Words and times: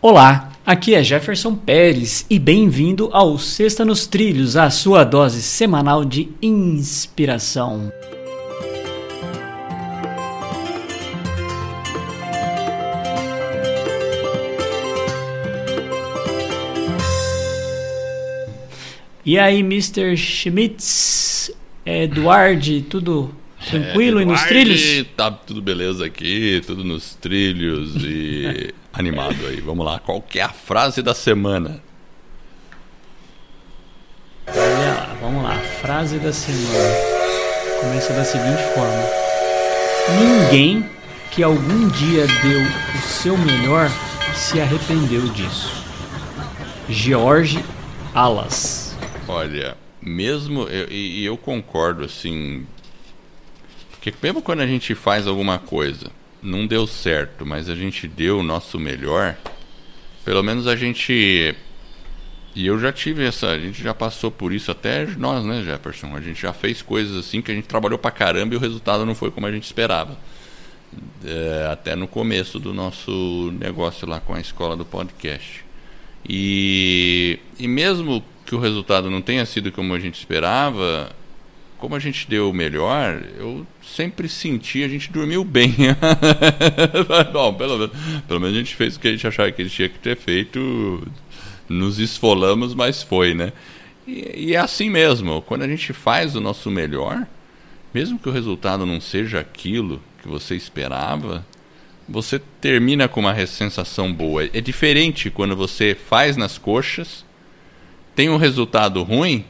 Olá, 0.00 0.52
aqui 0.64 0.94
é 0.94 1.02
Jefferson 1.02 1.56
Pérez 1.56 2.24
e 2.30 2.38
bem-vindo 2.38 3.10
ao 3.12 3.36
Sexta 3.36 3.84
nos 3.84 4.06
Trilhos, 4.06 4.56
a 4.56 4.70
sua 4.70 5.02
dose 5.02 5.42
semanal 5.42 6.04
de 6.04 6.28
inspiração. 6.40 7.92
E 19.26 19.36
aí, 19.36 19.58
Mr. 19.58 20.16
Schmitz, 20.16 21.50
Eduard, 21.84 22.82
tudo 22.82 23.34
tranquilo 23.70 24.20
é, 24.20 24.22
e 24.22 24.26
nos 24.26 24.42
trilhos? 24.44 25.06
Tá 25.16 25.30
tudo 25.30 25.60
beleza 25.60 26.06
aqui, 26.06 26.62
tudo 26.66 26.84
nos 26.84 27.14
trilhos 27.14 27.94
e 28.04 28.74
animado 28.92 29.46
aí. 29.46 29.60
Vamos 29.60 29.84
lá, 29.84 29.98
qual 29.98 30.20
que 30.20 30.38
é 30.38 30.42
a 30.42 30.48
frase 30.48 31.02
da 31.02 31.14
semana? 31.14 31.82
Olha 34.48 34.94
lá, 34.94 35.16
vamos 35.20 35.42
lá, 35.42 35.58
frase 35.58 36.18
da 36.18 36.32
semana. 36.32 36.94
Começa 37.80 38.12
da 38.12 38.24
seguinte 38.24 38.62
forma: 38.74 39.04
Ninguém 40.18 40.84
que 41.30 41.42
algum 41.42 41.88
dia 41.88 42.26
deu 42.26 42.60
o 42.62 43.02
seu 43.02 43.36
melhor 43.36 43.90
se 44.34 44.60
arrependeu 44.60 45.28
disso. 45.28 45.84
George 46.88 47.62
Alas. 48.14 48.96
Olha, 49.26 49.76
mesmo 50.00 50.66
e 50.90 51.24
eu, 51.24 51.34
eu 51.34 51.36
concordo 51.36 52.04
assim, 52.04 52.66
porque 54.10 54.26
mesmo 54.26 54.42
quando 54.42 54.60
a 54.60 54.66
gente 54.66 54.94
faz 54.94 55.26
alguma 55.26 55.58
coisa 55.58 56.10
não 56.42 56.66
deu 56.66 56.86
certo, 56.86 57.44
mas 57.44 57.68
a 57.68 57.74
gente 57.74 58.06
deu 58.06 58.38
o 58.38 58.42
nosso 58.42 58.78
melhor, 58.78 59.36
pelo 60.24 60.42
menos 60.42 60.66
a 60.66 60.76
gente. 60.76 61.54
E 62.54 62.66
eu 62.66 62.78
já 62.78 62.92
tive 62.92 63.24
essa. 63.24 63.48
A 63.48 63.58
gente 63.58 63.82
já 63.82 63.94
passou 63.94 64.30
por 64.30 64.52
isso, 64.52 64.70
até 64.70 65.06
nós, 65.06 65.44
né, 65.44 65.62
Jefferson? 65.62 66.14
A 66.16 66.20
gente 66.20 66.40
já 66.40 66.52
fez 66.52 66.82
coisas 66.82 67.16
assim 67.16 67.42
que 67.42 67.50
a 67.50 67.54
gente 67.54 67.68
trabalhou 67.68 67.98
pra 67.98 68.10
caramba 68.10 68.54
e 68.54 68.56
o 68.56 68.60
resultado 68.60 69.04
não 69.04 69.14
foi 69.14 69.30
como 69.30 69.46
a 69.46 69.52
gente 69.52 69.64
esperava. 69.64 70.16
É, 71.24 71.68
até 71.70 71.94
no 71.94 72.08
começo 72.08 72.58
do 72.58 72.72
nosso 72.72 73.52
negócio 73.60 74.08
lá 74.08 74.20
com 74.20 74.34
a 74.34 74.40
escola 74.40 74.76
do 74.76 74.84
podcast. 74.84 75.64
E, 76.26 77.38
e 77.58 77.68
mesmo 77.68 78.24
que 78.46 78.54
o 78.54 78.58
resultado 78.58 79.10
não 79.10 79.20
tenha 79.20 79.44
sido 79.44 79.70
como 79.70 79.92
a 79.92 79.98
gente 79.98 80.18
esperava, 80.18 81.14
como 81.78 81.94
a 81.94 81.98
gente 81.98 82.28
deu 82.28 82.50
o 82.50 82.52
melhor, 82.52 83.22
eu 83.38 83.66
sempre 83.82 84.28
senti, 84.28 84.82
a 84.82 84.88
gente 84.88 85.12
dormiu 85.12 85.44
bem. 85.44 85.74
Bom, 87.32 87.54
pelo, 87.54 87.78
menos, 87.78 87.96
pelo 88.26 88.40
menos 88.40 88.56
a 88.56 88.58
gente 88.58 88.74
fez 88.74 88.96
o 88.96 89.00
que 89.00 89.08
a 89.08 89.12
gente 89.12 89.26
achava 89.26 89.50
que 89.52 89.62
a 89.62 89.64
gente 89.64 89.76
tinha 89.76 89.88
que 89.88 89.98
ter 89.98 90.16
feito. 90.16 91.06
Nos 91.68 91.98
esfolamos, 91.98 92.74
mas 92.74 93.02
foi, 93.02 93.34
né? 93.34 93.52
E, 94.06 94.48
e 94.48 94.54
é 94.54 94.58
assim 94.58 94.90
mesmo. 94.90 95.40
Quando 95.42 95.62
a 95.62 95.68
gente 95.68 95.92
faz 95.92 96.34
o 96.34 96.40
nosso 96.40 96.70
melhor, 96.70 97.26
mesmo 97.94 98.18
que 98.18 98.28
o 98.28 98.32
resultado 98.32 98.84
não 98.84 99.00
seja 99.00 99.38
aquilo 99.38 100.02
que 100.20 100.28
você 100.28 100.56
esperava, 100.56 101.46
você 102.08 102.40
termina 102.60 103.06
com 103.06 103.20
uma 103.20 103.46
sensação 103.46 104.12
boa. 104.12 104.44
É 104.52 104.60
diferente 104.60 105.30
quando 105.30 105.54
você 105.54 105.94
faz 105.94 106.36
nas 106.36 106.58
coxas, 106.58 107.24
tem 108.16 108.28
um 108.28 108.36
resultado 108.36 109.02
ruim 109.02 109.44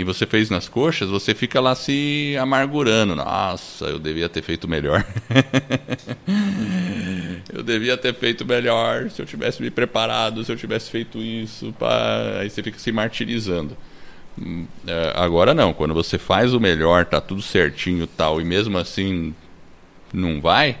e 0.00 0.04
você 0.04 0.24
fez 0.24 0.48
nas 0.48 0.66
coxas, 0.66 1.10
você 1.10 1.34
fica 1.34 1.60
lá 1.60 1.74
se 1.74 2.34
amargurando. 2.40 3.14
Nossa, 3.14 3.84
eu 3.84 3.98
devia 3.98 4.30
ter 4.30 4.40
feito 4.40 4.66
melhor. 4.66 5.04
eu 7.52 7.62
devia 7.62 7.98
ter 7.98 8.14
feito 8.14 8.46
melhor 8.46 9.10
se 9.10 9.20
eu 9.20 9.26
tivesse 9.26 9.60
me 9.60 9.70
preparado, 9.70 10.42
se 10.42 10.50
eu 10.50 10.56
tivesse 10.56 10.90
feito 10.90 11.18
isso. 11.18 11.74
Pá. 11.78 12.38
Aí 12.40 12.48
você 12.48 12.62
fica 12.62 12.78
se 12.78 12.90
martirizando. 12.90 13.76
Hum, 14.40 14.66
é, 14.86 15.12
agora 15.16 15.52
não, 15.52 15.74
quando 15.74 15.92
você 15.92 16.16
faz 16.16 16.54
o 16.54 16.60
melhor, 16.60 17.04
tá 17.04 17.20
tudo 17.20 17.42
certinho 17.42 18.06
tal, 18.06 18.40
e 18.40 18.44
mesmo 18.44 18.78
assim 18.78 19.34
não 20.14 20.40
vai, 20.40 20.80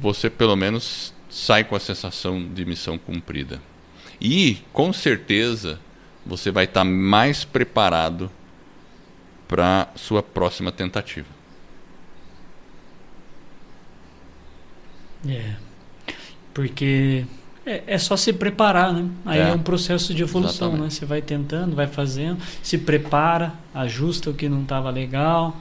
você 0.00 0.30
pelo 0.30 0.56
menos 0.56 1.12
sai 1.28 1.64
com 1.64 1.76
a 1.76 1.80
sensação 1.80 2.42
de 2.42 2.64
missão 2.64 2.96
cumprida. 2.96 3.60
E, 4.18 4.56
com 4.72 4.90
certeza, 4.90 5.78
você 6.26 6.50
vai 6.50 6.64
estar 6.64 6.80
tá 6.80 6.84
mais 6.84 7.44
preparado 7.44 8.30
para 9.46 9.88
sua 9.94 10.22
próxima 10.22 10.72
tentativa. 10.72 11.28
É. 15.26 15.54
Porque 16.52 17.24
é, 17.64 17.82
é, 17.86 17.98
só 17.98 18.16
se 18.16 18.32
preparar, 18.32 18.92
né? 18.92 19.08
Aí 19.24 19.40
é, 19.40 19.48
é 19.50 19.52
um 19.52 19.62
processo 19.62 20.14
de 20.14 20.22
evolução, 20.22 20.68
Exatamente. 20.68 20.82
né? 20.82 20.90
Você 20.90 21.06
vai 21.06 21.22
tentando, 21.22 21.76
vai 21.76 21.86
fazendo, 21.86 22.38
se 22.62 22.78
prepara, 22.78 23.52
ajusta 23.74 24.30
o 24.30 24.34
que 24.34 24.48
não 24.48 24.62
estava 24.62 24.90
legal, 24.90 25.56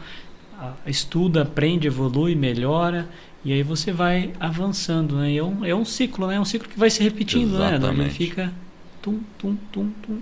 estuda, 0.85 1.41
aprende, 1.41 1.87
evolui, 1.87 2.35
melhora 2.35 3.07
e 3.43 3.53
aí 3.53 3.61
você 3.61 3.91
vai 3.91 4.33
avançando, 4.39 5.17
né? 5.17 5.31
E 5.31 5.37
é 5.37 5.43
um, 5.43 5.65
é 5.65 5.75
um 5.75 5.85
ciclo, 5.85 6.27
né? 6.27 6.35
É 6.35 6.39
um 6.39 6.45
ciclo 6.45 6.67
que 6.67 6.79
vai 6.79 6.89
se 6.89 7.03
repetindo, 7.03 7.59
né? 7.59 7.75
Exatamente. 7.75 7.97
né? 7.97 8.03
Ele 8.05 8.13
fica 8.13 8.53
tum, 9.01 9.19
tum, 9.37 9.55
tum, 9.71 9.91
tum, 10.01 10.21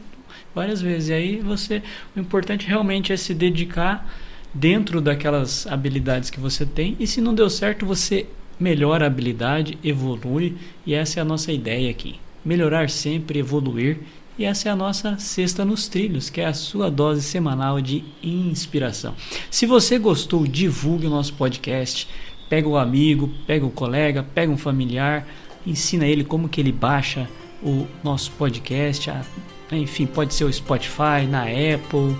várias 0.54 0.82
vezes. 0.82 1.10
E 1.10 1.14
aí 1.14 1.40
você, 1.40 1.82
o 2.16 2.20
importante 2.20 2.68
realmente 2.68 3.12
é 3.12 3.18
se 3.18 3.34
dedicar 3.34 4.08
dentro 4.54 5.02
daquelas 5.02 5.66
habilidades 5.68 6.30
que 6.30 6.40
você 6.40 6.66
tem. 6.66 6.96
E 7.00 7.08
se 7.08 7.22
não 7.22 7.34
deu 7.34 7.50
certo, 7.50 7.86
você 7.86 8.28
melhora 8.60 9.06
a 9.06 9.08
habilidade, 9.08 9.78
evolui. 9.84 10.56
E 10.86 10.94
essa 10.94 11.20
é 11.20 11.22
a 11.22 11.26
nossa 11.26 11.52
ideia 11.52 11.90
aqui. 11.90 12.20
Melhorar 12.46 12.90
sempre, 12.90 13.40
evoluir. 13.40 14.00
E 14.38 14.46
essa 14.46 14.68
é 14.68 14.72
a 14.72 14.76
nossa 14.76 15.18
Sexta 15.20 15.64
nos 15.64 15.88
Trilhos, 15.88 16.30
que 16.30 16.42
é 16.42 16.46
a 16.46 16.54
sua 16.54 16.90
dose 16.90 17.22
semanal 17.22 17.80
de 17.80 18.04
inspiração. 18.24 19.14
Se 19.52 19.66
você 19.66 20.00
gostou, 20.00 20.48
divulgue 20.48 21.06
o 21.06 21.10
nosso 21.10 21.34
podcast. 21.34 22.08
Pega 22.50 22.68
o 22.68 22.78
amigo, 22.78 23.30
pega 23.48 23.66
o 23.66 23.72
colega, 23.72 24.24
pega 24.24 24.52
um 24.52 24.58
familiar, 24.58 25.28
ensina 25.66 26.06
ele 26.06 26.24
como 26.24 26.50
que 26.50 26.60
ele 26.60 26.72
baixa 26.72 27.28
o 27.64 27.88
nosso 28.04 28.32
podcast, 28.32 29.10
a 29.10 29.24
enfim, 29.72 30.06
pode 30.06 30.34
ser 30.34 30.46
o 30.46 30.54
Spotify, 30.54 31.26
na 31.28 31.44
Apple, 31.44 32.16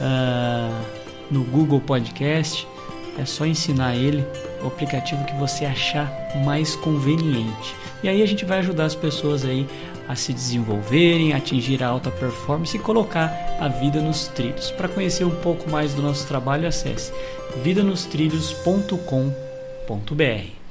uh, 0.00 0.84
no 1.30 1.44
Google 1.44 1.80
Podcast. 1.80 2.66
É 3.18 3.24
só 3.24 3.44
ensinar 3.44 3.94
ele 3.94 4.24
o 4.62 4.68
aplicativo 4.68 5.24
que 5.24 5.34
você 5.34 5.64
achar 5.64 6.10
mais 6.44 6.76
conveniente. 6.76 7.74
E 8.02 8.08
aí 8.08 8.22
a 8.22 8.26
gente 8.26 8.44
vai 8.44 8.58
ajudar 8.58 8.86
as 8.86 8.94
pessoas 8.94 9.44
aí 9.44 9.66
a 10.08 10.16
se 10.16 10.32
desenvolverem, 10.32 11.32
atingir 11.32 11.82
a 11.82 11.88
alta 11.88 12.10
performance 12.10 12.76
e 12.76 12.80
colocar 12.80 13.56
a 13.60 13.68
vida 13.68 14.00
nos 14.00 14.28
trilhos. 14.28 14.70
Para 14.70 14.88
conhecer 14.88 15.24
um 15.24 15.36
pouco 15.36 15.70
mais 15.70 15.94
do 15.94 16.02
nosso 16.02 16.26
trabalho, 16.26 16.66
acesse 16.66 17.12
vidanostrilhos.com.br. 17.62 20.61